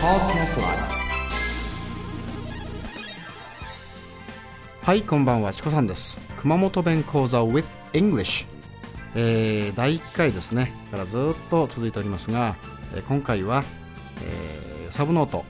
[0.00, 0.62] Podcast Live
[4.82, 6.20] はいこんばんはチコさんです。
[6.38, 8.46] 熊本弁講座 with English、
[9.16, 10.72] えー、第1回ですね。
[10.92, 12.54] からずっと続いておりますが、
[12.94, 13.64] えー今回は、
[14.22, 15.44] えーサブノート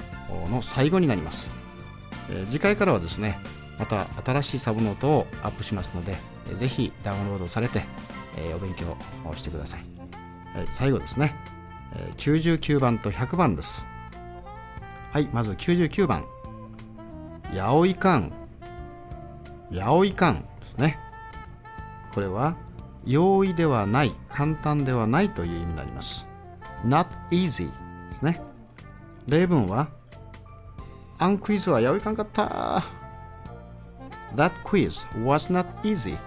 [0.51, 1.51] の最後になります、
[2.31, 3.39] えー次回からはですね
[3.79, 6.17] また新しいサブノートをアップしますので、
[6.49, 7.83] えーぜひダウンロードされて、
[8.39, 8.97] えーお勉強
[9.27, 9.81] をしてください、
[10.57, 11.37] はい、最後ですね、
[11.95, 13.87] えー99番と100番です。
[15.11, 16.27] はいまず99番。
[17.55, 18.33] やおいかん。
[19.71, 20.99] やおいかんですね。
[22.13, 22.57] これは
[23.07, 26.27] 容易ではない簡単ではないという意味になります。
[26.85, 27.67] not easy
[28.11, 28.41] ですね。
[29.27, 29.89] 例文は
[31.19, 32.83] アンクイズはやおいかんかった。
[34.37, 36.19] That quiz was not easy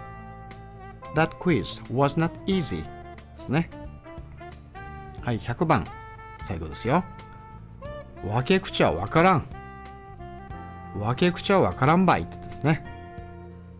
[1.13, 2.88] That quiz was not easy で
[3.38, 3.70] すね。
[5.22, 5.86] はい100番。
[6.48, 7.03] 最後ですよ。
[8.23, 9.45] 分け口はわからん。
[10.95, 12.86] 分け口はわからんばいってですね。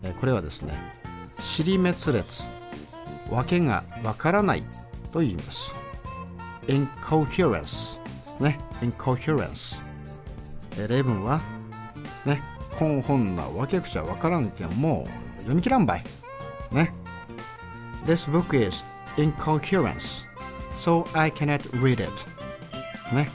[0.02, 0.74] えこれはですね
[1.38, 2.48] 尻滅裂。
[3.30, 4.62] わけがわからない
[5.12, 5.74] と言いう意味です
[6.66, 8.58] incoherence ですね。
[8.80, 9.82] incoherence
[10.78, 11.40] え例文は
[12.02, 12.42] ですね
[12.78, 16.04] こん本なわけ口はわからんけんもう読み切らんばい。
[16.72, 16.92] ね。
[18.06, 18.84] This book is
[19.16, 20.26] incoherence
[20.78, 22.10] so I cannot read it.
[23.14, 23.30] ね。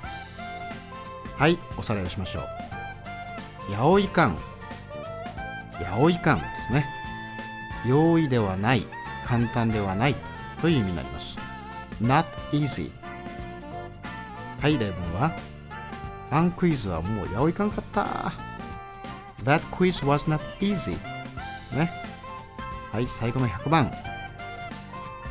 [1.38, 2.42] はいおさらいをしましょ
[3.70, 3.72] う。
[3.72, 4.38] やおいかん。
[5.80, 6.88] やおいかんですね。
[7.88, 8.84] 容易ではない
[9.24, 10.16] 簡単ではない
[10.62, 11.38] という意味になります。
[12.02, 12.90] Not easy
[14.60, 15.32] はい例文は
[16.32, 18.34] アンクイズはもうやおいかんかった。
[19.44, 20.98] That quiz was not easy
[21.76, 21.92] ね。
[22.92, 23.92] はい最後の100番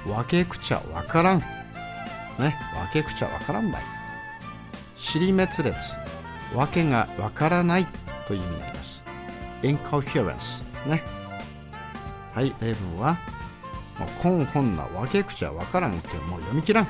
[0.05, 1.41] 分け口はわからん。
[1.41, 1.47] ね。
[2.39, 3.96] 分け口はわからんばい。
[4.97, 5.75] 尻滅裂
[6.55, 7.87] わけがわからない
[8.27, 9.05] という意味になります。
[9.63, 11.03] incoherence ですね。
[12.35, 13.19] はい例文は
[13.99, 16.87] もうこんほんなわけ口はわからんけんもう読み切らん。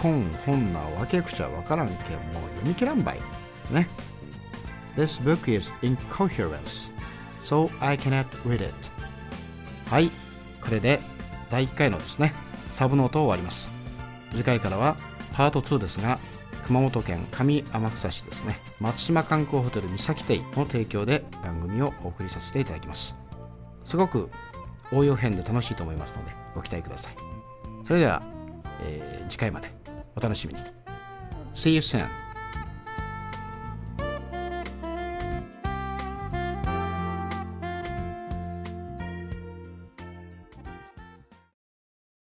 [0.00, 2.04] こんほんなわけ口はわからんけんもう
[2.56, 3.20] 読み切らんばい
[3.70, 3.88] ね。
[4.96, 6.92] This book is incoherence
[7.42, 8.74] so I cannot read it.
[9.86, 10.10] はい
[10.60, 11.00] これで
[11.50, 12.34] 第1回のですね
[12.72, 13.70] サブノートを終わります。
[14.30, 14.96] 次回からは
[15.32, 16.18] パート2ですが
[16.68, 18.58] 熊本県上天草市ですね。
[18.78, 23.16] 松島観光ホテル三崎邸の提供で番組をお送りさせていただきます。
[23.84, 24.28] すごく
[24.92, 27.14] 応用編で楽しいと思いますのでご期待ください。
[27.86, 28.22] それでは、
[28.82, 29.72] えー次回まで。
[30.14, 30.60] お楽しみに。
[31.54, 32.06] See you soon